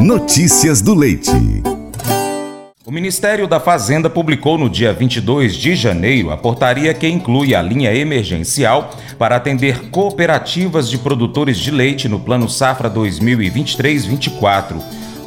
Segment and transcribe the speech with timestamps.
[0.00, 1.32] Notícias do Leite.
[2.86, 7.60] O Ministério da Fazenda publicou no dia 22 de janeiro a portaria que inclui a
[7.60, 14.80] linha emergencial para atender cooperativas de produtores de leite no Plano Safra 2023-24.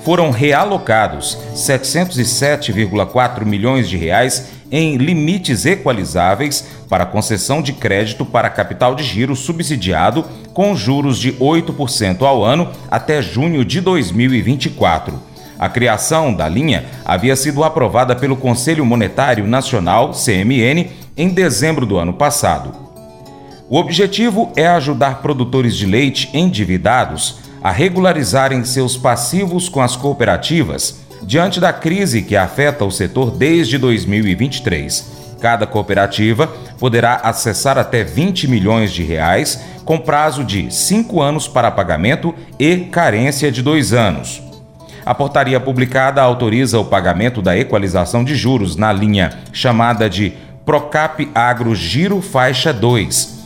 [0.06, 8.96] Foram realocados 707,4 milhões de reais em limites equalizáveis para concessão de crédito para capital
[8.96, 15.20] de giro subsidiado com juros de 8% ao ano até junho de 2024.
[15.60, 21.98] A criação da linha havia sido aprovada pelo Conselho Monetário Nacional, CMN, em dezembro do
[21.98, 22.74] ano passado.
[23.70, 31.01] O objetivo é ajudar produtores de leite endividados a regularizarem seus passivos com as cooperativas
[31.24, 35.22] diante da crise que afeta o setor desde 2023.
[35.40, 36.48] Cada cooperativa
[36.80, 42.78] poderá acessar até 20 milhões de reais com prazo de cinco anos para pagamento e
[42.78, 44.42] carência de dois anos.
[45.04, 51.28] A portaria publicada autoriza o pagamento da equalização de juros na linha chamada de Procap
[51.34, 53.42] Agro Giro Faixa 2.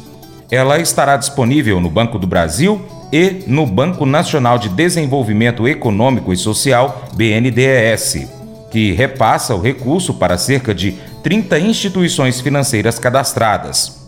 [0.51, 6.37] Ela estará disponível no Banco do Brasil e no Banco Nacional de Desenvolvimento Econômico e
[6.37, 8.27] Social, BNDES,
[8.71, 14.05] que repassa o recurso para cerca de 30 instituições financeiras cadastradas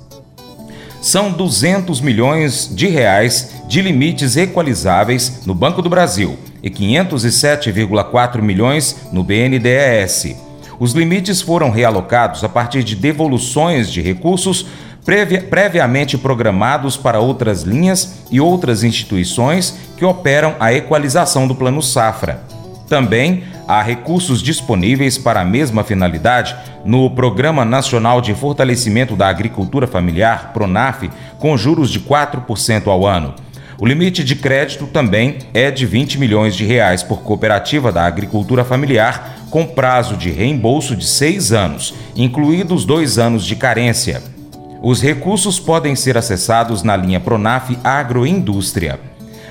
[1.02, 9.08] são 200 milhões de reais de limites equalizáveis no Banco do Brasil e 507,4 milhões
[9.12, 10.36] no BNDES.
[10.80, 14.68] Os limites foram realocados a partir de devoluções de recursos
[15.08, 21.82] previ previamente programados para outras linhas e outras instituições que operam a equalização do Plano
[21.82, 22.44] Safra.
[22.90, 29.88] Também há recursos disponíveis para a mesma finalidade no Programa Nacional de Fortalecimento da Agricultura
[29.88, 33.34] Familiar, PRONAF, com juros de 4% ao ano.
[33.80, 38.66] O limite de crédito também é de 20 milhões de reais por cooperativa da agricultura
[38.66, 44.36] familiar, com prazo de reembolso de seis anos, incluídos dois anos de carência.
[44.82, 49.00] Os recursos podem ser acessados na linha Pronaf Agroindústria.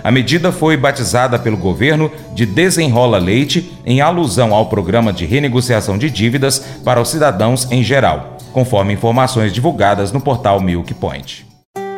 [0.05, 5.99] A medida foi batizada pelo governo de Desenrola Leite, em alusão ao programa de renegociação
[5.99, 11.56] de dívidas para os cidadãos em geral, conforme informações divulgadas no portal Milk Point.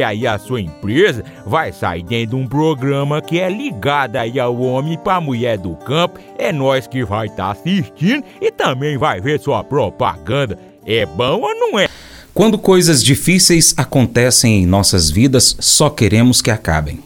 [0.00, 4.56] aí a sua empresa vai sair dentro de um programa que é ligado aí ao
[4.60, 6.20] homem para mulher do campo.
[6.38, 10.56] É nós que vai estar tá assistindo e também vai ver sua propaganda.
[10.86, 11.88] É bom ou não é?
[12.32, 17.00] Quando coisas difíceis acontecem em nossas vidas, só queremos que acabem.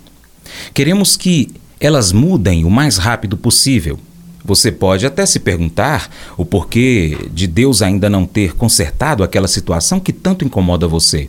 [0.74, 1.48] Queremos que
[1.80, 3.98] elas mudem o mais rápido possível.
[4.44, 9.98] Você pode até se perguntar o porquê de Deus ainda não ter consertado aquela situação
[9.98, 11.28] que tanto incomoda você.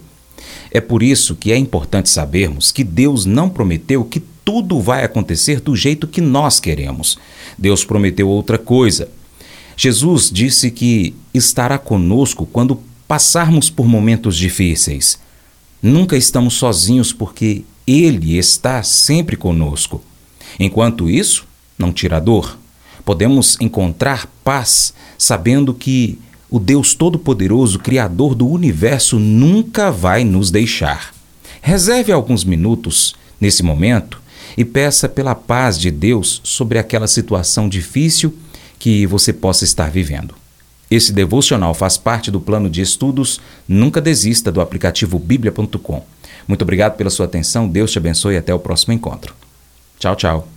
[0.78, 5.60] É por isso que é importante sabermos que Deus não prometeu que tudo vai acontecer
[5.60, 7.18] do jeito que nós queremos.
[7.58, 9.10] Deus prometeu outra coisa.
[9.76, 15.18] Jesus disse que estará conosco quando passarmos por momentos difíceis.
[15.82, 20.04] Nunca estamos sozinhos porque Ele está sempre conosco.
[20.60, 22.60] Enquanto isso, não tira dor.
[23.04, 26.20] Podemos encontrar paz sabendo que
[26.50, 31.14] o Deus Todo-Poderoso, Criador do universo, nunca vai nos deixar.
[31.62, 34.22] Reserve alguns minutos nesse momento
[34.58, 38.34] e peça pela paz de Deus sobre aquela situação difícil
[38.80, 40.36] que você possa estar vivendo.
[40.90, 43.42] Esse devocional faz parte do plano de estudos.
[43.68, 46.06] Nunca desista do aplicativo bíblia.com.
[46.48, 47.68] Muito obrigado pela sua atenção.
[47.68, 49.36] Deus te abençoe e até o próximo encontro.
[50.00, 50.57] Tchau, tchau.